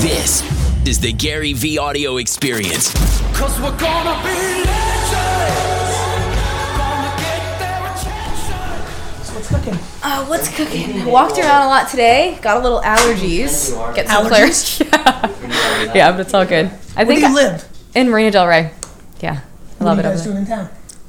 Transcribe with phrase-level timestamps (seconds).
[0.00, 0.42] This
[0.86, 2.92] is the Gary Vee audio experience.
[3.36, 5.96] Cause we're gonna be legends.
[6.76, 9.34] Gonna get their attention.
[9.34, 9.74] What's cooking?
[10.02, 11.04] Uh, what's cooking?
[11.04, 12.38] Walked around a lot today.
[12.40, 13.74] Got a little allergies.
[13.94, 14.88] Get some Allergies?
[14.90, 15.90] clarity.
[15.98, 16.66] yeah, but it's all good.
[16.96, 17.68] I Where think do you live?
[17.94, 18.70] in Marina Del Rey.
[19.20, 19.40] Yeah,
[19.80, 20.68] I love what it are you over guys doing in town?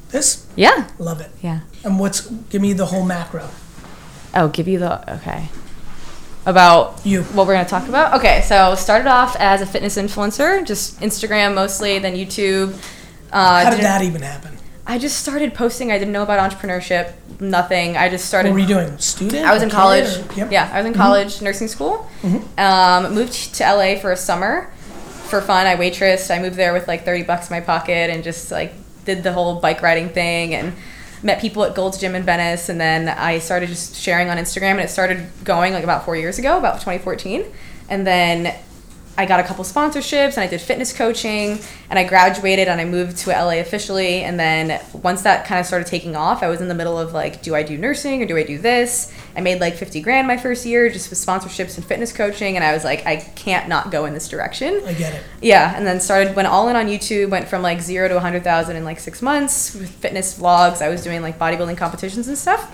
[0.10, 0.46] This?
[0.58, 1.32] Yeah, Love it.
[1.42, 1.62] yeah.
[1.86, 2.28] And what's?
[2.30, 3.48] Give me the whole macro.
[4.36, 5.48] Oh, give you the okay.
[6.46, 7.24] About You.
[7.24, 8.16] what we're gonna talk about.
[8.16, 12.74] Okay, so started off as a fitness influencer, just Instagram mostly, then YouTube.
[13.32, 14.58] Uh, How did that even happen?
[14.88, 15.92] I just started posting.
[15.92, 17.14] I didn't know about entrepreneurship.
[17.40, 17.96] Nothing.
[17.96, 18.50] I just started.
[18.50, 18.98] What were you doing?
[18.98, 19.46] Student?
[19.46, 20.06] I was in college.
[20.06, 20.26] Yep.
[20.28, 20.52] Mm-hmm.
[20.52, 22.10] Yeah, I was in college, nursing school.
[22.58, 24.72] Um, moved to LA for a summer
[25.30, 25.68] for fun.
[25.68, 26.36] I waitressed.
[26.36, 28.74] I moved there with like 30 bucks in my pocket and just like
[29.06, 30.74] did the whole bike riding thing and
[31.24, 32.70] met people at Gold's Gym in Venice.
[32.70, 36.16] And then I started just sharing on Instagram and it started going like about four
[36.16, 37.46] years ago, about 2014.
[37.90, 38.56] And then
[39.18, 42.86] I got a couple sponsorships and I did fitness coaching and I graduated and I
[42.86, 44.24] moved to LA officially.
[44.24, 47.14] And then once that kind of started taking off, I was in the middle of
[47.14, 49.14] like, do I do nursing or do I do this?
[49.36, 52.56] I made like 50 grand my first year just with sponsorships and fitness coaching.
[52.56, 54.82] And I was like, I can't not go in this direction.
[54.86, 55.24] I get it.
[55.42, 57.30] Yeah, and then started went all in on YouTube.
[57.30, 60.82] Went from like zero to a hundred thousand in like six months with fitness vlogs.
[60.82, 62.74] I was doing like bodybuilding competitions and stuff,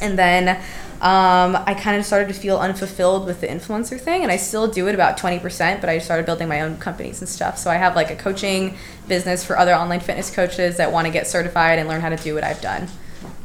[0.00, 0.60] and then
[1.04, 4.66] um, I kind of started to feel unfulfilled with the influencer thing, and I still
[4.66, 5.80] do it about twenty percent.
[5.82, 7.58] But I started building my own companies and stuff.
[7.58, 11.12] So I have like a coaching business for other online fitness coaches that want to
[11.12, 12.88] get certified and learn how to do what I've done.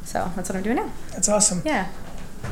[0.05, 0.91] So that's what I'm doing now.
[1.11, 1.61] That's awesome.
[1.65, 1.89] Yeah,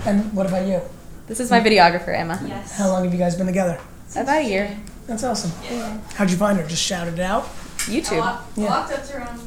[0.05, 0.81] And what about you?
[1.27, 2.39] this is my videographer Emma.
[2.45, 2.77] Yes.
[2.77, 3.79] How long have you guys been together?
[4.15, 4.77] About a year.
[5.07, 5.51] That's awesome.
[5.71, 5.99] Yeah.
[6.15, 6.67] How'd you find her?
[6.67, 7.43] Just shouted it out?
[7.43, 7.47] I
[7.89, 8.19] YouTube.
[8.19, 8.65] walked, Yeah.
[8.69, 9.39] walked up to her on,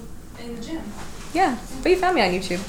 [0.43, 0.83] in the gym.
[1.35, 2.61] Yeah, but you found me on YouTube.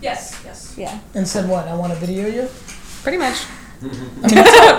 [0.00, 0.74] Yes, yes.
[0.76, 1.68] Yeah, And said what?
[1.68, 2.48] I want to video you?
[3.02, 3.36] pretty much.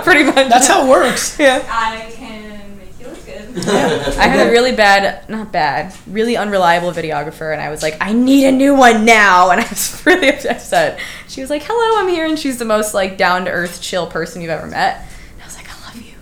[0.04, 0.36] pretty much.
[0.50, 1.38] That's how it works.
[1.40, 1.64] Yeah.
[1.68, 3.68] I can make you look good.
[3.68, 8.14] I had a really bad, not bad, really unreliable videographer, and I was like, I
[8.14, 11.00] need a new one now, and I was really upset.
[11.28, 14.06] She was like, "Hello, I'm here," and she's the most like down to earth, chill
[14.08, 14.98] person you've ever met.
[15.34, 16.14] And I was like, "I love you."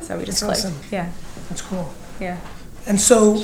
[0.00, 0.74] So we just That's clicked.
[0.76, 0.88] awesome.
[0.90, 1.10] Yeah,
[1.50, 1.92] That's cool.
[2.20, 2.38] yeah.
[2.86, 3.34] And so,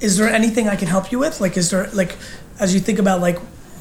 [0.00, 1.40] is there anything I can help you with?
[1.40, 2.16] Like, is there like,
[2.60, 3.38] as you think about like,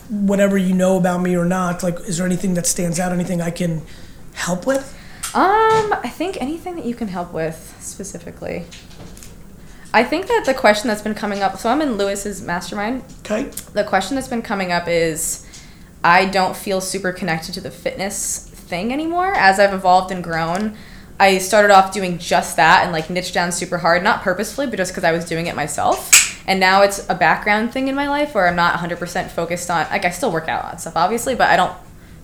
[0.09, 3.11] whatever you know about me or not, like, is there anything that stands out?
[3.11, 3.81] Anything I can
[4.33, 4.93] help with?
[5.35, 8.65] Um, I think anything that you can help with specifically.
[9.93, 11.57] I think that the question that's been coming up.
[11.57, 13.49] So I'm in Lewis's mastermind, Okay.
[13.73, 15.45] the question that's been coming up is
[16.03, 20.75] I don't feel super connected to the fitness thing anymore as I've evolved and grown.
[21.19, 24.77] I started off doing just that and like niche down super hard, not purposefully, but
[24.77, 26.11] just because I was doing it myself.
[26.47, 29.85] And now it's a background thing in my life where I'm not 100% focused on,
[29.89, 31.75] like, I still work out on stuff, obviously, but I don't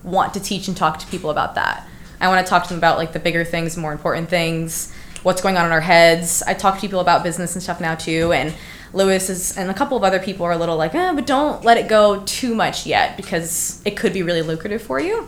[0.03, 1.87] want to teach and talk to people about that.
[2.19, 5.41] I want to talk to them about like the bigger things, more important things, what's
[5.41, 6.41] going on in our heads.
[6.43, 8.53] I talk to people about business and stuff now too, and
[8.93, 11.65] Lewis is and a couple of other people are a little like, eh, but don't
[11.65, 15.27] let it go too much yet because it could be really lucrative for you.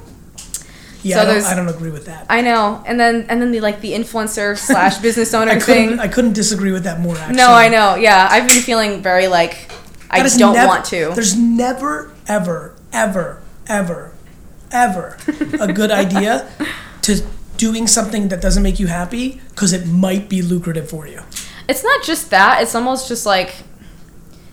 [1.05, 2.25] Yeah, So I, don't, I don't agree with that.
[2.31, 5.99] I know, and then and then the like the influencer slash business owner I thing.
[5.99, 7.15] I couldn't disagree with that more.
[7.15, 7.93] Actually, no, I know.
[7.93, 9.71] Yeah, I've been feeling very like
[10.09, 11.11] I don't never- want to.
[11.13, 14.13] There's never, ever, ever, ever,
[14.71, 15.17] ever
[15.59, 16.49] a good idea
[17.03, 17.23] to
[17.57, 21.21] doing something that doesn't make you happy because it might be lucrative for you.
[21.69, 22.63] It's not just that.
[22.63, 23.57] It's almost just like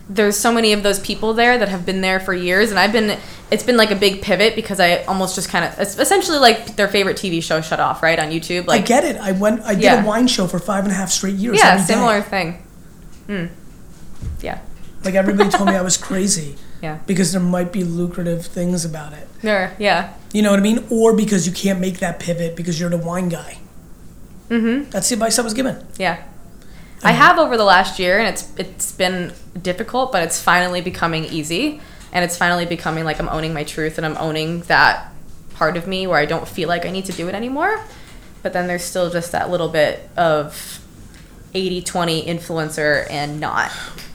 [0.07, 2.91] there's so many of those people there that have been there for years, and I've
[2.91, 3.17] been.
[3.51, 5.77] It's been like a big pivot because I almost just kind of.
[5.79, 8.65] Essentially like their favorite TV show shut off right on YouTube.
[8.65, 9.17] Like I get it.
[9.17, 9.61] I went.
[9.61, 10.03] I did Yeah.
[10.03, 11.57] a wine show for five and a half straight years.
[11.59, 11.93] yeah, every day.
[11.93, 12.63] similar thing.
[13.27, 13.45] Hmm.
[14.41, 14.59] Yeah.
[15.03, 16.97] Like everybody told me I was crazy Yeah.
[17.05, 19.27] because there might be lucrative things about it.
[19.41, 19.75] There.
[19.77, 20.13] Yeah.
[20.31, 20.85] You know what I mean?
[20.89, 23.57] Or because you can't make that pivot because you're the wine guy.
[24.49, 24.89] Mm-hmm.
[24.89, 25.85] That's the advice I was given.
[25.97, 26.23] Yeah.
[27.03, 31.25] I have over the last year, and it's it's been difficult, but it's finally becoming
[31.25, 31.81] easy,
[32.13, 35.11] and it's finally becoming like I'm owning my truth, and I'm owning that
[35.55, 37.83] part of me where I don't feel like I need to do it anymore.
[38.41, 40.79] But then there's still just that little bit of
[41.53, 43.71] 80-20 influencer and not.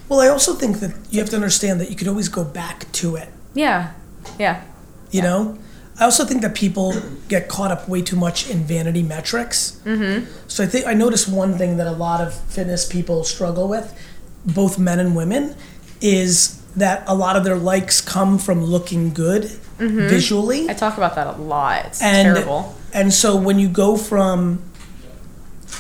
[0.09, 2.91] Well, I also think that you have to understand that you could always go back
[2.93, 3.29] to it.
[3.55, 3.93] Yeah.
[4.39, 4.63] Yeah.
[5.11, 5.59] You know,
[5.99, 6.95] I also think that people
[7.29, 9.81] get caught up way too much in vanity metrics.
[9.85, 10.31] Mm-hmm.
[10.47, 13.99] So I think I noticed one thing that a lot of fitness people struggle with,
[14.45, 15.57] both men and women,
[16.01, 19.45] is that a lot of their likes come from looking good
[19.79, 20.69] visually.
[20.69, 21.85] I talk about that a lot.
[21.87, 22.75] It's and terrible.
[22.93, 24.63] and so when you go from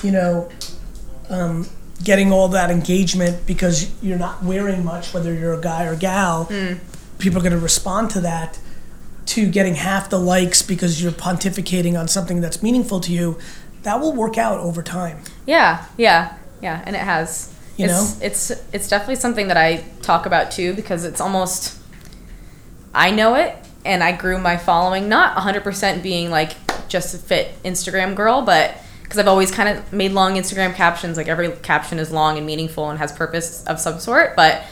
[0.03, 0.49] you know
[1.31, 1.67] um,
[2.05, 6.45] getting all that engagement because you're not wearing much whether you're a guy or gal
[6.45, 6.75] Hmm.
[7.19, 8.59] people are going to respond to that
[9.27, 13.37] to getting half the likes because you're pontificating on something that's meaningful to you
[13.83, 15.19] that will work out over time.
[15.47, 17.53] Yeah, yeah, yeah, and it has.
[17.79, 18.27] You it's, know?
[18.27, 21.79] it's it's definitely something that I talk about too because it's almost
[22.93, 26.57] I know it and I grew my following not 100% being like
[26.89, 31.17] just a fit Instagram girl, but because I've always kind of made long Instagram captions,
[31.17, 34.65] like every caption is long and meaningful and has purpose of some sort, but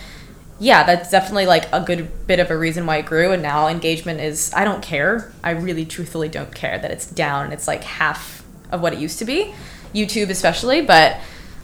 [0.58, 3.32] yeah, that's definitely like a good bit of a reason why it grew.
[3.32, 5.32] And now engagement is, I don't care.
[5.44, 9.18] I really truthfully don't care that it's down it's like half of what it used
[9.18, 9.54] to be,
[9.94, 10.80] YouTube especially.
[10.80, 11.20] But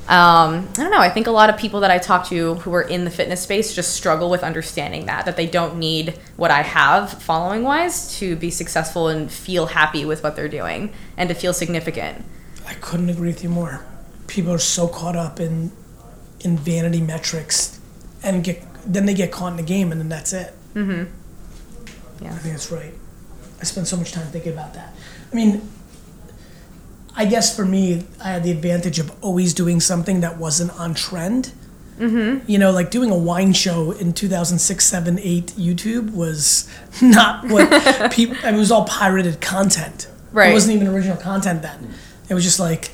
[0.08, 0.98] um, I don't know.
[0.98, 3.42] I think a lot of people that I talk to who are in the fitness
[3.42, 8.18] space just struggle with understanding that, that they don't need what I have following wise
[8.18, 12.24] to be successful and feel happy with what they're doing and to feel significant.
[12.66, 13.84] I couldn't agree with you more.
[14.26, 15.72] People are so caught up in
[16.40, 17.78] in vanity metrics,
[18.22, 20.52] and get then they get caught in the game, and then that's it.
[20.74, 22.24] Mm-hmm.
[22.24, 22.34] Yeah.
[22.34, 22.94] I think that's right.
[23.60, 24.94] I spend so much time thinking about that.
[25.32, 25.62] I mean,
[27.14, 30.94] I guess for me, I had the advantage of always doing something that wasn't on
[30.94, 31.52] trend.
[31.98, 32.50] Mm-hmm.
[32.50, 36.68] You know, like doing a wine show in 2006, 7, 8 YouTube was
[37.02, 37.68] not what
[38.12, 40.08] people, I mean, it was all pirated content.
[40.32, 40.50] Right.
[40.50, 41.94] It wasn't even original content then.
[42.28, 42.90] It was just like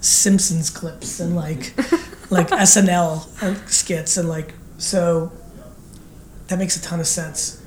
[0.00, 1.76] Simpsons clips and like,
[2.30, 5.30] like SNL skits and like, so
[6.48, 7.62] that makes a ton of sense.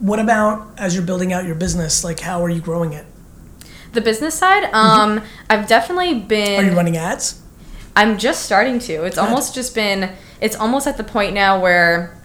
[0.00, 2.02] What about as you're building out your business?
[2.02, 3.06] Like, how are you growing it?
[3.92, 6.60] The business side, um, I've definitely been.
[6.60, 6.68] Mm-hmm.
[6.68, 7.42] Are you running ads?
[7.96, 9.04] I'm just starting to.
[9.04, 9.24] It's Good.
[9.24, 10.12] almost just been.
[10.40, 12.18] It's almost at the point now where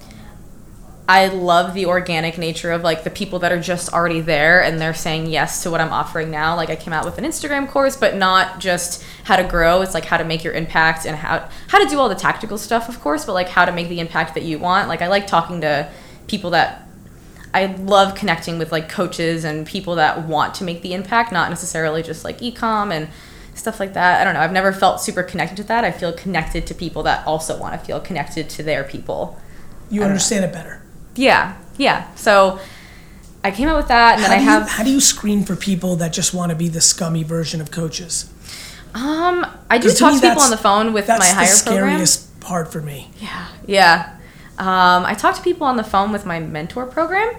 [1.08, 4.80] I love the organic nature of like the people that are just already there and
[4.80, 6.56] they're saying yes to what I'm offering now.
[6.56, 9.82] Like I came out with an Instagram course, but not just how to grow.
[9.82, 12.58] It's like how to make your impact and how how to do all the tactical
[12.58, 14.88] stuff, of course, but like how to make the impact that you want.
[14.88, 15.92] Like I like talking to
[16.28, 16.88] people that
[17.54, 21.50] I love connecting with like coaches and people that want to make the impact, not
[21.50, 23.08] necessarily just like ecom and
[23.54, 24.22] stuff like that.
[24.22, 24.40] I don't know.
[24.40, 25.86] I've never felt super connected to that.
[25.86, 29.40] I feel connected to people that also want to feel connected to their people.
[29.92, 30.82] You understand it better.
[31.16, 32.14] Yeah, yeah.
[32.16, 32.60] So
[33.44, 35.56] I came up with that, and then I you, have how do you screen for
[35.56, 38.30] people that just want to be the scummy version of coaches?
[38.96, 41.58] um I to talk me, to people on the phone with That's my the higher
[41.64, 41.90] program.
[41.90, 43.10] scariest part for me.
[43.20, 44.18] Yeah, yeah.
[44.58, 47.34] Um, I talk to people on the phone with my mentor program,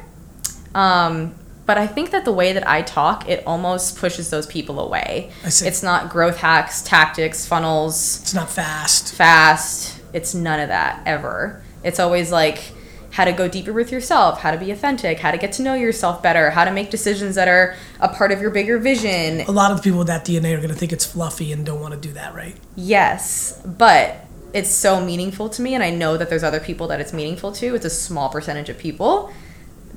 [0.75, 1.35] um,
[1.67, 5.31] but I think that the way that I talk, it almost pushes those people away.
[5.45, 5.67] I see.
[5.67, 9.15] It's not growth hacks, tactics, funnels, It's not fast.
[9.15, 10.01] fast.
[10.13, 11.63] It's none of that ever.
[11.83, 12.73] It's always like
[13.11, 15.75] how to go deeper with yourself, how to be authentic, how to get to know
[15.75, 19.41] yourself better, how to make decisions that are a part of your bigger vision.
[19.43, 21.65] A lot of the people with that DNA are going to think it's fluffy and
[21.65, 22.57] don't want to do that, right?
[22.75, 24.24] Yes, but
[24.55, 27.51] it's so meaningful to me, and I know that there's other people that it's meaningful
[27.53, 27.75] to.
[27.75, 29.33] It's a small percentage of people,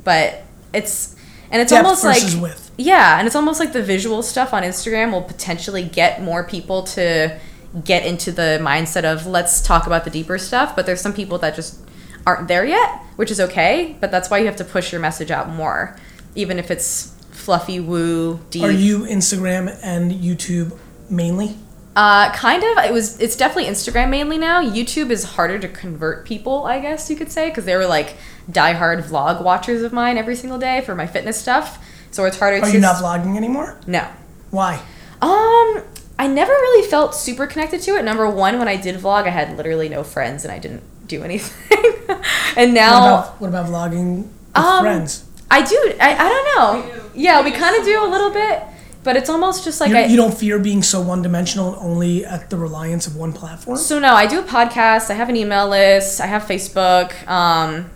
[0.03, 0.41] but
[0.73, 1.15] it's
[1.51, 2.71] and it's Depth almost like width.
[2.75, 6.83] yeah, and it's almost like the visual stuff on Instagram will potentially get more people
[6.83, 7.39] to
[7.83, 10.75] get into the mindset of let's talk about the deeper stuff.
[10.75, 11.79] But there's some people that just
[12.25, 13.95] aren't there yet, which is okay.
[14.01, 15.95] But that's why you have to push your message out more,
[16.33, 18.63] even if it's fluffy woo deep.
[18.63, 20.75] Are you Instagram and YouTube
[21.11, 21.57] mainly?
[21.97, 22.77] Uh, kind of.
[22.85, 23.19] It was.
[23.19, 24.61] It's definitely Instagram mainly now.
[24.63, 28.17] YouTube is harder to convert people, I guess you could say, because they were like
[28.51, 31.83] diehard vlog watchers of mine every single day for my fitness stuff.
[32.11, 32.71] So it's harder Are to.
[32.71, 33.79] you not vlogging anymore?
[33.87, 34.07] No.
[34.51, 34.75] Why?
[35.23, 35.83] Um,
[36.19, 38.05] I never really felt super connected to it.
[38.05, 41.23] Number one, when I did vlog, I had literally no friends and I didn't do
[41.29, 41.83] anything.
[42.55, 45.25] and What now about, what about vlogging with Um, friends?
[45.49, 45.75] I do.
[45.99, 46.93] I, I don't know.
[47.13, 47.19] Do.
[47.19, 48.61] Yeah, we We kind of do do a little bit,
[49.07, 50.07] but it's almost just like I.
[50.07, 53.77] you don't fear being so one dimensional only at the reliance of one platform?
[53.77, 55.09] So no, I do a podcast.
[55.09, 56.19] I have an email list.
[56.19, 57.25] I have Facebook.
[57.25, 57.89] Um,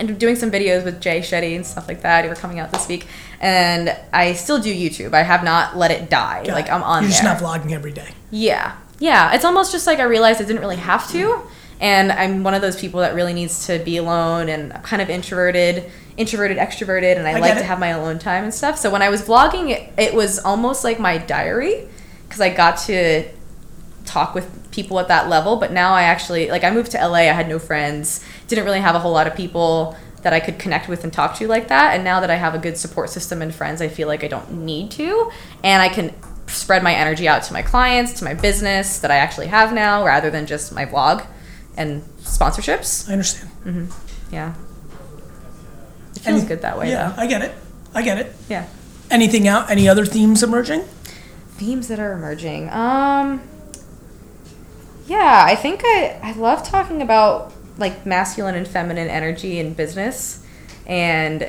[0.00, 2.24] and doing some videos with Jay Shetty and stuff like that.
[2.24, 3.06] Who are coming out this week,
[3.40, 5.14] and I still do YouTube.
[5.14, 6.44] I have not let it die.
[6.44, 6.72] Got like it.
[6.72, 7.22] I'm on You're there.
[7.22, 8.10] just not vlogging every day.
[8.32, 8.76] Yeah.
[8.98, 9.34] Yeah.
[9.34, 11.40] It's almost just like I realized I didn't really have to.
[11.80, 15.00] And I'm one of those people that really needs to be alone and I'm kind
[15.00, 15.88] of introverted,
[16.18, 18.76] introverted, extroverted, and I, I like to have my alone time and stuff.
[18.76, 21.88] So when I was vlogging, it, it was almost like my diary
[22.24, 23.24] because I got to
[24.04, 25.56] talk with people at that level.
[25.56, 28.80] But now I actually, like, I moved to LA, I had no friends, didn't really
[28.80, 31.68] have a whole lot of people that I could connect with and talk to like
[31.68, 31.94] that.
[31.94, 34.28] And now that I have a good support system and friends, I feel like I
[34.28, 35.30] don't need to.
[35.62, 36.12] And I can
[36.48, 40.04] spread my energy out to my clients, to my business that I actually have now,
[40.04, 41.24] rather than just my vlog
[41.76, 43.08] and sponsorships.
[43.08, 43.52] I understand.
[43.64, 44.34] Mm-hmm.
[44.34, 44.54] Yeah.
[46.18, 47.22] It feels Any- good that way, Yeah, though.
[47.22, 47.52] I get it.
[47.94, 48.34] I get it.
[48.48, 48.66] Yeah.
[49.10, 49.70] Anything out?
[49.70, 50.84] Any other themes emerging?
[51.58, 53.42] themes that are emerging um
[55.08, 60.44] yeah i think i i love talking about like masculine and feminine energy in business
[60.86, 61.48] and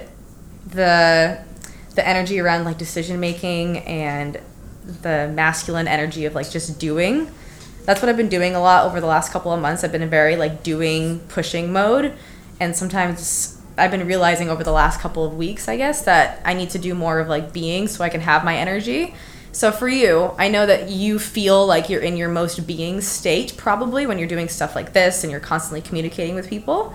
[0.66, 1.38] the
[1.94, 4.40] the energy around like decision making and
[5.04, 7.30] the masculine energy of like just doing.
[7.86, 9.84] That's what I've been doing a lot over the last couple of months.
[9.84, 12.14] I've been in very like doing, pushing mode,
[12.60, 16.54] and sometimes I've been realizing over the last couple of weeks, I guess, that I
[16.54, 19.16] need to do more of like being so I can have my energy.
[19.52, 23.56] So for you, I know that you feel like you're in your most being state
[23.58, 26.94] probably when you're doing stuff like this and you're constantly communicating with people.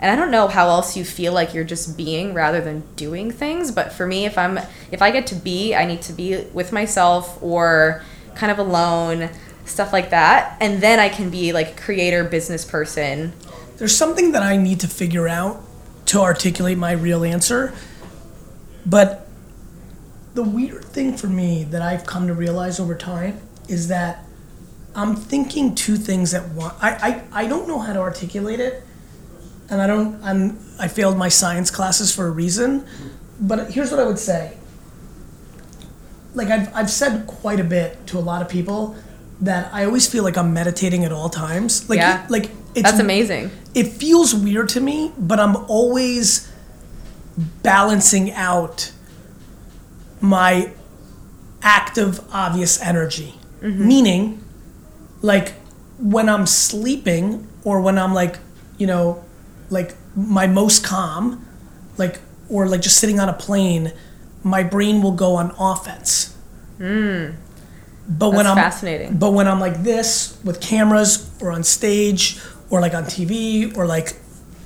[0.00, 3.30] And I don't know how else you feel like you're just being rather than doing
[3.30, 4.58] things, but for me if I'm
[4.90, 8.02] if I get to be, I need to be with myself or
[8.34, 9.30] kind of alone,
[9.64, 10.56] stuff like that.
[10.60, 13.32] And then I can be like creator business person.
[13.76, 15.62] There's something that I need to figure out
[16.06, 17.74] to articulate my real answer.
[18.84, 19.26] But
[20.34, 24.24] the weird thing for me that I've come to realize over time is that
[24.94, 26.74] I'm thinking two things at once.
[26.80, 28.82] I, I, I don't know how to articulate it,
[29.70, 30.22] and I don't.
[30.22, 32.86] I'm I failed my science classes for a reason.
[33.40, 34.56] But here's what I would say.
[36.34, 38.96] Like I've I've said quite a bit to a lot of people
[39.42, 41.88] that I always feel like I'm meditating at all times.
[41.88, 42.26] Like Yeah.
[42.28, 43.50] like it's That's amazing.
[43.74, 46.50] it feels weird to me, but I'm always
[47.62, 48.92] balancing out
[50.20, 50.72] my
[51.62, 53.34] active, obvious energy.
[53.60, 53.86] Mm-hmm.
[53.88, 54.44] Meaning,
[55.20, 55.54] like
[55.98, 58.38] when I'm sleeping or when I'm like,
[58.78, 59.24] you know,
[59.70, 61.46] like my most calm,
[61.96, 63.92] like, or like just sitting on a plane,
[64.42, 66.36] my brain will go on offense.
[66.78, 67.36] Mm.
[68.08, 69.16] But when I'm fascinating.
[69.16, 72.40] but when I'm like this with cameras or on stage
[72.70, 74.16] or like on TV or like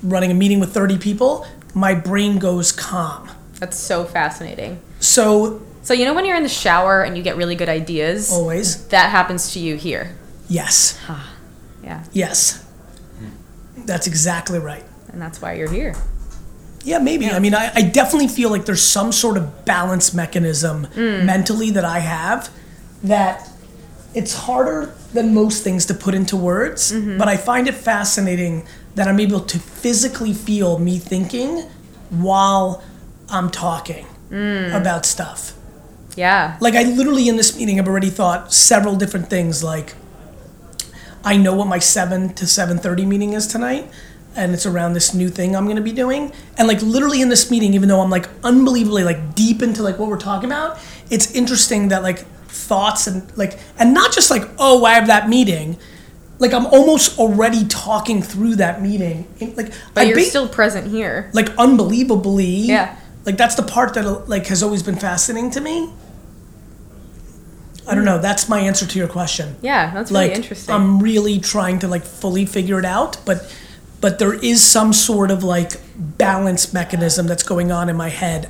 [0.03, 3.29] running a meeting with 30 people, my brain goes calm.
[3.59, 4.79] That's so fascinating.
[4.99, 8.31] So So you know when you're in the shower and you get really good ideas?
[8.31, 10.15] always, That happens to you here.
[10.47, 10.99] yes,
[11.83, 12.03] Yeah.
[12.11, 12.63] yes.
[13.85, 14.83] That's exactly right.
[15.13, 15.95] And that's why you're here.
[16.83, 17.29] Yeah, maybe.
[17.29, 21.23] I mean, I, I definitely feel like there's some sort of balance mechanism mm.
[21.25, 22.49] mentally that I have
[23.03, 23.49] that
[24.13, 27.17] it's harder than most things to put into words, mm-hmm.
[27.17, 31.61] but I find it fascinating that I'm able to physically feel me thinking
[32.09, 32.83] while
[33.29, 34.75] I'm talking mm.
[34.75, 35.53] about stuff.
[36.15, 36.57] Yeah.
[36.59, 39.93] Like I literally in this meeting have already thought several different things like
[41.23, 43.89] I know what my 7 to 7:30 meeting is tonight
[44.35, 47.29] and it's around this new thing I'm going to be doing and like literally in
[47.29, 50.79] this meeting even though I'm like unbelievably like deep into like what we're talking about
[51.09, 55.29] it's interesting that like thoughts and like and not just like oh I have that
[55.29, 55.77] meeting
[56.39, 60.87] like I'm almost already talking through that meeting like But I you're ba- still present
[60.91, 61.29] here.
[61.33, 62.95] like unbelievably Yeah.
[63.25, 65.91] like that's the part that like has always been fascinating to me
[67.89, 70.75] i don't know that's my answer to your question Yeah, that's really like interesting.
[70.75, 73.49] i'm really trying to like fully figure it out but
[74.01, 78.49] but there is some sort of like balance mechanism that's going on in my head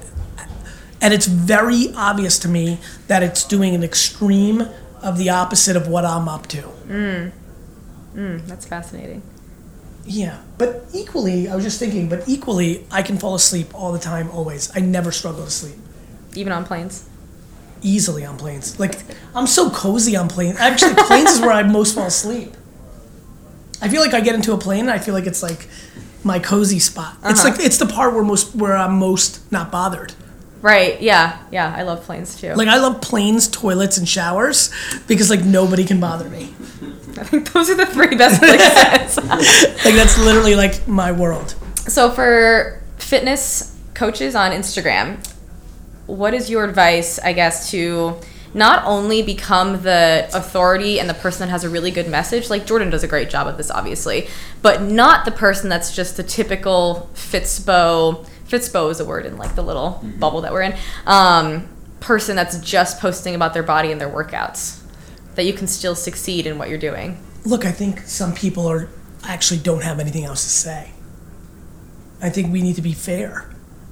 [1.01, 4.67] and it's very obvious to me that it's doing an extreme
[5.01, 6.63] of the opposite of what i'm up to
[8.15, 9.21] that's fascinating.
[10.05, 13.99] yeah but equally i was just thinking but equally i can fall asleep all the
[13.99, 15.75] time always i never struggle to sleep
[16.35, 17.07] Even on planes.
[17.83, 18.79] easily on planes.
[18.79, 18.95] Like
[19.35, 20.57] I'm so cozy on planes.
[20.57, 22.53] Actually, planes is where I most fall asleep.
[23.83, 25.67] I feel like I get into a plane and I feel like it's like
[26.23, 27.13] my cozy spot.
[27.23, 27.49] It's Uh-huh.
[27.51, 30.13] like it's the part where most where I'm most not bothered.
[30.67, 31.01] Right.
[31.01, 31.37] Yeah.
[31.49, 31.73] Yeah.
[31.73, 32.53] I love planes too.
[32.53, 34.69] Like I love planes, toilets, and showers
[35.07, 36.43] because like nobody can bother me.
[37.17, 39.17] I think those are the three best places.
[39.85, 41.55] Like that's literally like my world.
[41.77, 45.25] so for fitness coaches on Instagram,
[46.05, 48.17] what is your advice, I guess, to
[48.53, 52.65] not only become the authority and the person that has a really good message, like
[52.65, 54.27] Jordan does a great job of this, obviously,
[54.61, 58.27] but not the person that's just the typical Fitspo.
[58.47, 60.75] Fitspo is a word in like the little bubble that we're in.
[61.05, 61.67] Um,
[61.99, 64.81] person that's just posting about their body and their workouts.
[65.35, 67.21] That you can still succeed in what you're doing.
[67.45, 68.89] Look, I think some people are
[69.23, 70.91] actually don't have anything else to say.
[72.21, 73.49] I think we need to be fair.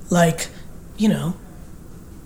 [0.09, 0.50] Like,
[0.97, 1.35] you know,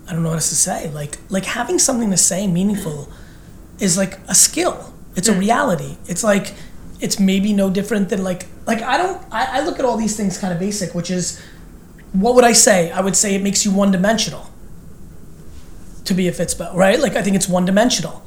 [0.08, 0.90] I don't know what else to say.
[0.92, 3.12] Like like having something to say meaningful
[3.80, 4.94] is like a skill.
[5.16, 5.98] It's a reality.
[6.08, 6.54] It's like
[7.00, 10.16] it's maybe no different than like like I don't I, I look at all these
[10.16, 11.42] things kind of basic, which is
[12.14, 12.92] what would I say?
[12.92, 14.50] I would say it makes you one dimensional
[16.06, 17.00] to be a Fitspo, right?
[17.00, 18.24] Like I think it's one dimensional.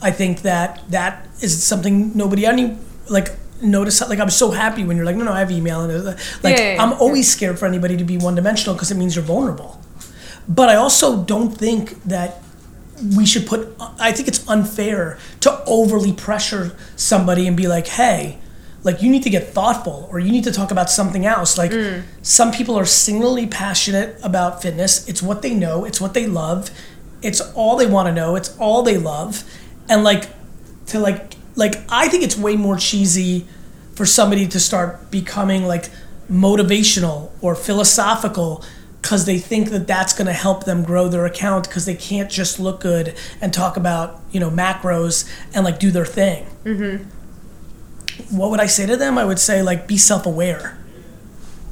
[0.00, 2.76] I think that that is something nobody any
[3.08, 3.28] like
[3.62, 4.00] notice.
[4.08, 6.56] Like I'm so happy when you're like, no, no, I have email and uh, like
[6.58, 6.98] Yeah, yeah, I'm yeah.
[6.98, 9.80] always scared for anybody to be one dimensional because it means you're vulnerable.
[10.46, 12.42] But I also don't think that
[13.16, 13.68] we should put.
[13.98, 18.38] I think it's unfair to overly pressure somebody and be like, hey.
[18.84, 21.56] Like you need to get thoughtful, or you need to talk about something else.
[21.58, 21.72] Like
[22.22, 25.08] some people are singularly passionate about fitness.
[25.08, 25.84] It's what they know.
[25.84, 26.70] It's what they love
[27.22, 28.36] It's all they want to know.
[28.36, 29.42] It's all they love,
[29.88, 30.28] and like
[30.88, 33.46] to like like I think it's way more cheesy
[33.94, 35.88] for somebody to start becoming like
[36.30, 38.62] motivational or philosophical
[39.00, 42.30] because they think that that's going to help them grow their account because they can't
[42.30, 46.46] just look good and talk about you know macros and like do their thing.
[46.64, 47.08] Mm-hmm.
[48.30, 49.18] What would I say to them?
[49.18, 50.78] I would say like be self-aware.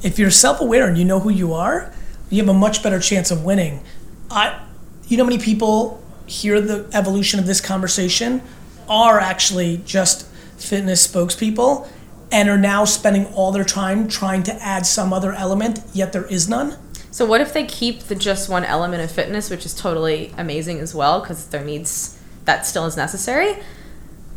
[0.01, 1.93] If you're self-aware and you know who you are,
[2.29, 3.83] you have a much better chance of winning.
[4.29, 4.61] I,
[5.07, 8.41] you know, many people hear the evolution of this conversation
[8.89, 11.87] are actually just fitness spokespeople
[12.31, 16.25] and are now spending all their time trying to add some other element, yet there
[16.25, 16.77] is none.
[17.11, 20.79] So what if they keep the just one element of fitness, which is totally amazing
[20.79, 23.57] as well, because their needs that still is necessary,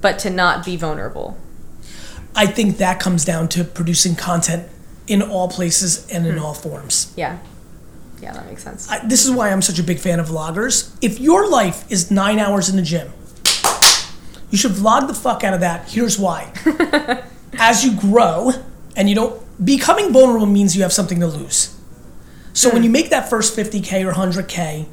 [0.03, 1.39] but to not be vulnerable.
[2.37, 4.69] I think that comes down to producing content
[5.07, 6.45] in all places and in hmm.
[6.45, 7.13] all forms.
[7.17, 7.39] Yeah.
[8.21, 8.89] Yeah, that makes sense.
[8.91, 10.95] I, this is why I'm such a big fan of vloggers.
[11.03, 13.13] If your life is nine hours in the gym,
[14.51, 15.91] you should vlog the fuck out of that.
[15.91, 16.53] Here's why.
[17.59, 18.53] As you grow,
[18.97, 21.75] and you don't, becoming vulnerable means you have something to lose.
[22.53, 22.85] So when hmm.
[22.85, 24.87] you make that first 50K or 100K,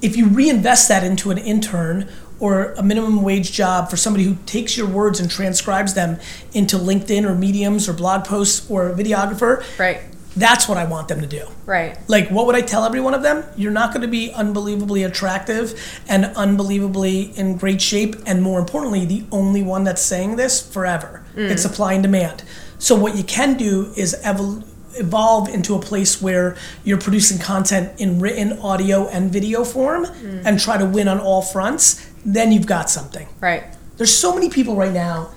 [0.00, 2.08] if you reinvest that into an intern
[2.40, 6.18] or a minimum wage job for somebody who takes your words and transcribes them
[6.52, 10.00] into LinkedIn or Mediums or blog posts or a videographer, Right.
[10.36, 11.46] that's what I want them to do.
[11.66, 11.98] Right.
[12.06, 13.44] Like, what would I tell every one of them?
[13.56, 19.04] You're not going to be unbelievably attractive and unbelievably in great shape, and more importantly,
[19.04, 21.24] the only one that's saying this forever.
[21.34, 21.50] Mm.
[21.50, 22.44] It's supply and demand.
[22.78, 24.62] So, what you can do is evol-
[24.94, 30.42] evolve into a place where you're producing content in written, audio, and video form mm.
[30.44, 32.07] and try to win on all fronts.
[32.24, 33.28] Then you've got something.
[33.40, 33.64] Right.
[33.96, 35.30] There's so many people right now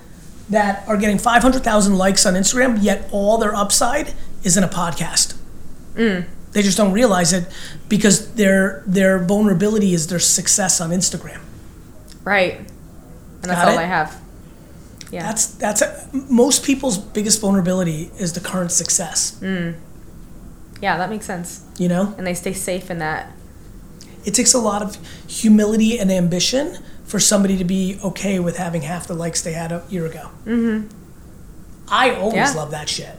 [0.50, 4.12] that are getting 500,000 likes on Instagram, yet all their upside
[4.42, 5.36] is in a podcast.
[5.94, 6.26] Mm.
[6.52, 7.48] They just don't realize it
[7.88, 11.40] because their their vulnerability is their success on Instagram.
[12.24, 12.58] Right.
[12.58, 13.82] And that's Got all it?
[13.82, 14.20] I have.
[15.10, 15.22] Yeah.
[15.22, 19.38] That's that's a, most people's biggest vulnerability is the current success.
[19.40, 19.76] Mm.
[20.80, 21.64] yeah, that makes sense.
[21.78, 23.32] You know, And they stay safe in that.
[24.24, 24.96] It takes a lot of
[25.28, 29.72] humility and ambition for somebody to be okay with having half the likes they had
[29.72, 30.30] a year ago.
[30.46, 30.88] Mm-hmm.
[31.88, 32.52] I always Yeah.
[32.52, 33.18] love that shit.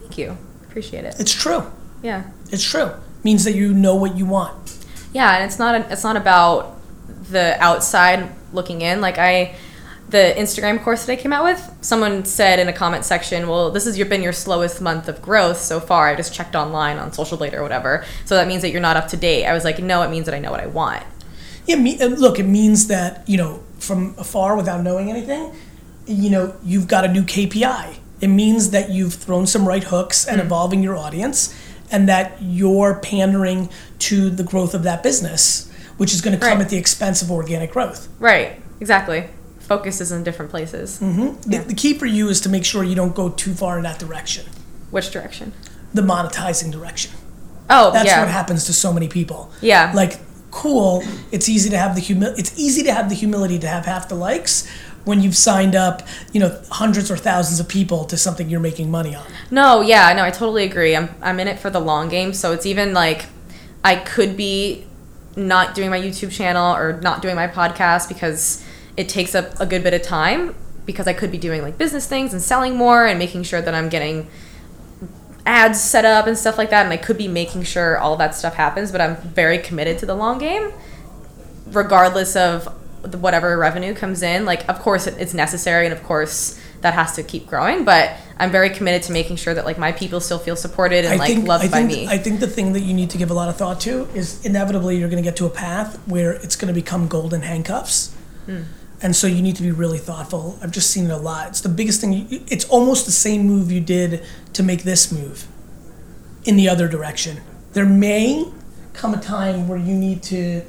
[0.00, 0.36] Thank you.
[0.68, 1.16] Appreciate it.
[1.18, 1.64] It's true.
[2.02, 2.24] Yeah.
[2.50, 2.90] It's true.
[3.24, 4.54] means that you know what you want.
[5.12, 6.78] Yeah, and it's not a, it's not about
[7.28, 9.00] the outside looking in.
[9.00, 9.56] Like I,
[10.08, 13.70] the Instagram course that I came out with, someone said in a comment section, "Well,
[13.70, 17.12] this has been your slowest month of growth so far." I just checked online on
[17.12, 19.46] Social Blade or whatever, so that means that you're not up to date.
[19.46, 21.02] I was like, "No, it means that I know what I want."
[21.66, 25.50] Yeah, me, uh, look, it means that, you know, from afar without knowing anything,
[26.06, 27.96] you know, you've got a new KPI.
[28.20, 31.52] It means that you've thrown some right hooks and evolving your audience
[31.90, 36.58] and that you're pandering to the growth of that business, which is going to come
[36.58, 36.64] Right.
[36.64, 38.08] at the expense of organic growth.
[38.20, 38.60] Right.
[38.80, 39.24] Exactly.
[39.66, 41.00] Focus is in different places.
[41.00, 41.50] Mm-hmm.
[41.50, 43.82] The, the key for you is to make sure you don't go too far in
[43.84, 44.46] that direction,
[44.90, 45.52] Which direction?
[45.92, 47.12] the monetizing direction.
[47.68, 48.20] Oh, That's yeah.
[48.20, 49.50] what happens to so many people.
[49.60, 49.92] Yeah.
[49.94, 51.02] Like, cool.
[51.32, 54.08] It's easy to have the humi- It's easy to have the humility to have half
[54.08, 54.68] the likes
[55.04, 56.02] when you've signed up,
[56.32, 59.24] you know, hundreds or thousands of people to something you're making money on.
[59.50, 60.94] No, yeah, no, I totally agree.
[60.96, 63.26] I'm I'm in it for the long game, so it's even like
[63.84, 64.84] I could be
[65.36, 68.64] not doing my YouTube channel or not doing my podcast because
[68.96, 70.54] it takes up a good bit of time
[70.86, 73.74] because I could be doing like business things and selling more and making sure that
[73.74, 74.28] I'm getting
[75.44, 78.34] ads set up and stuff like that and I could be making sure all that
[78.34, 80.72] stuff happens, but I'm very committed to the long game
[81.66, 82.68] regardless of
[83.02, 86.94] the- whatever revenue comes in like of course it- it's necessary and of course that
[86.94, 90.20] has to keep growing but i'm very committed to making sure that like my people
[90.20, 92.80] still feel supported and like loved I by think, me I think the thing that
[92.80, 95.36] you need to give a lot of thought to is inevitably you're going to get
[95.36, 98.10] to a path where it's going to become golden handcuffs.
[98.46, 98.62] Hmm.
[99.02, 100.58] And so you need to be really thoughtful.
[100.62, 101.48] I've just seen it a lot.
[101.48, 102.12] It's the biggest thing.
[102.14, 105.46] You, it's almost the same move you did to make this move
[106.44, 107.40] in the other direction.
[107.74, 108.46] There may
[108.94, 110.62] come a time where you need to,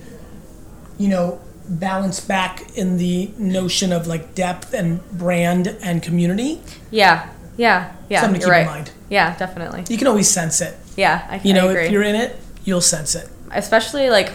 [0.98, 6.62] you know, balance back in the notion of like depth and brand and community.
[6.92, 8.92] yeah yeah yeah Something to keep in mind.
[9.10, 10.78] yeah definitely You can always sense it.
[10.96, 11.48] yeah i, can.
[11.48, 13.28] You know, I if you're in it, you'll sense it.
[13.52, 14.32] especially like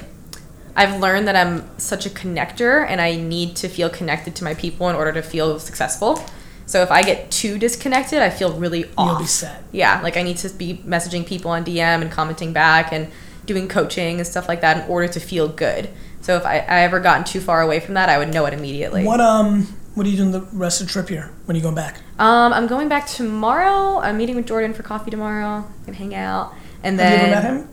[0.75, 4.55] I've learned that I'm such a connector and I need to feel connected to my
[4.55, 6.25] people in order to feel successful.
[6.67, 9.11] So if I get too disconnected, I feel really off.
[9.11, 9.65] You'll be set.
[9.73, 13.11] Yeah, like I need to be messaging people on DM and commenting back and
[13.45, 15.91] doing coaching and stuff like that in order to feel good.
[16.21, 18.55] So if I, I ever gotten too far away from that, I would know it
[18.55, 19.05] immediately.
[19.05, 21.31] What um what are you doing the rest of the trip here?
[21.45, 21.99] When are you going back?
[22.19, 23.99] Um, I'm going back tomorrow.
[23.99, 25.67] I'm meeting with Jordan for coffee tomorrow.
[25.85, 26.55] Can hang out.
[26.83, 27.69] And Have then you ever met him?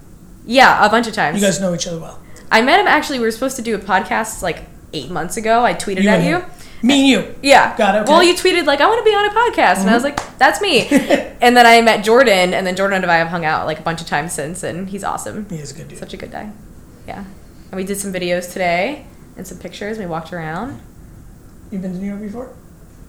[0.49, 1.39] Yeah, a bunch of times.
[1.39, 2.19] You guys know each other well.
[2.51, 3.19] I met him actually.
[3.19, 5.63] We were supposed to do a podcast like eight months ago.
[5.63, 6.39] I tweeted You at you.
[6.39, 6.45] him.
[6.81, 7.35] Me and you.
[7.43, 7.77] Yeah.
[7.77, 8.11] Got it, okay.
[8.11, 10.17] Well, you tweeted like I want to be on a podcast, and I was Mm-hmm.
[10.27, 10.87] like, that's me.
[11.41, 13.83] and then I met Jordan, and then Jordan and I have hung out like a
[13.83, 15.47] bunch of times since, and he's awesome.
[15.49, 15.99] He is a good dude.
[15.99, 16.51] Such a good guy.
[17.07, 17.25] Yeah.
[17.71, 19.05] And we did some videos today
[19.37, 19.99] and some pictures.
[19.99, 20.81] We walked around.
[21.69, 22.55] You've been to New York before?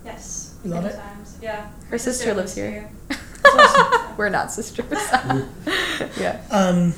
[0.04, 0.56] Yes.
[0.62, 0.94] You love it?
[0.96, 1.38] Times.
[1.40, 1.70] Yeah.
[1.88, 2.90] Her sister lives here.
[4.18, 4.86] We're not sisters.
[6.20, 6.42] yeah.
[6.50, 6.92] Um,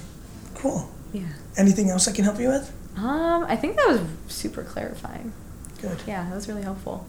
[0.63, 0.89] cool.
[1.13, 1.25] Yeah.
[1.57, 2.73] Anything else I can help you with?
[2.97, 5.33] Um, I think that was super clarifying.
[5.81, 5.99] Good.
[6.07, 7.07] Yeah, that was really helpful.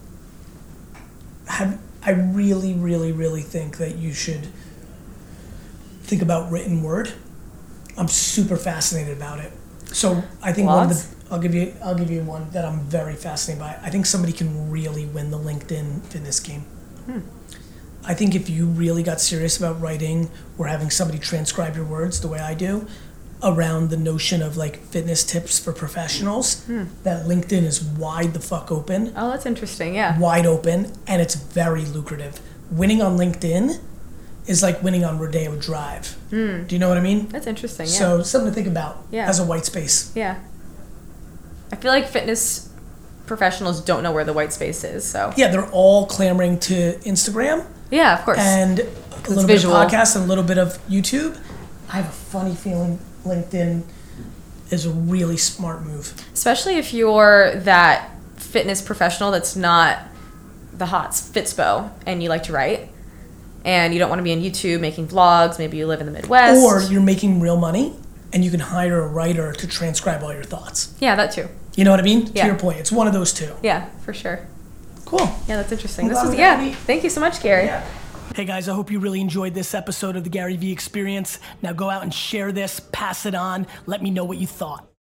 [1.47, 4.47] have I really, really, really think that you should
[6.01, 7.13] think about written word.
[7.97, 9.53] I'm super fascinated about it.
[9.85, 12.81] So I think one of the I'll give you I'll give you one that I'm
[12.81, 13.77] very fascinated by.
[13.81, 16.61] I think somebody can really win the LinkedIn fitness game.
[17.05, 17.19] Hmm.
[18.05, 22.19] I think if you really got serious about writing or having somebody transcribe your words
[22.19, 22.85] the way I do
[23.43, 26.85] around the notion of like fitness tips for professionals, hmm.
[27.03, 29.95] that LinkedIn is wide the fuck open Oh, that's interesting.
[29.95, 30.17] Yeah.
[30.19, 32.39] wide open and it's very lucrative.
[32.71, 33.79] Winning on LinkedIn
[34.47, 36.07] is like winning on Rodeo Drive.
[36.29, 36.63] Hmm.
[36.63, 37.27] Do you know what I mean?
[37.27, 37.85] That's interesting.
[37.87, 37.91] Yeah.
[37.93, 39.27] So something to think about Yeah.
[39.27, 40.11] as a white space.
[40.15, 40.39] yeah.
[41.71, 42.69] I feel like fitness
[43.25, 45.03] professionals don't know where the white space is.
[45.05, 48.37] So Yeah, they're all clamoring to Instagram yeah, of course.
[48.39, 51.37] and a little bit of podcast and a little bit of YouTube.
[51.89, 53.83] I have a funny feeling LinkedIn
[54.69, 56.13] is a really smart move.
[56.33, 59.99] Especially if you're that fitness professional that's not
[60.73, 62.89] the hot fitspo and you like to write
[63.63, 66.11] and you don't want to be on YouTube making vlogs, maybe you live in the
[66.11, 66.61] Midwest.
[66.61, 67.95] Or you're making real money
[68.33, 70.93] and you can hire a writer to transcribe all your thoughts.
[70.99, 71.47] yeah, that too.
[71.75, 72.29] You know what I mean?
[72.33, 72.43] Yeah.
[72.43, 73.55] To your point, it's one of those two.
[73.63, 74.45] Yeah, for sure.
[75.05, 75.21] Cool.
[75.47, 76.05] Yeah, that's interesting.
[76.05, 76.75] I'm This was we got to yeah.
[76.75, 77.65] Thank you so much, Gary.
[78.31, 81.37] Hey guys, I hope you really enjoyed this episode of the Gary Vee Experience.
[81.61, 84.92] Now go out and share this, pass it on, let me know what you thought.